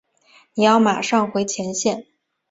[0.55, 2.07] 你要马上回前线。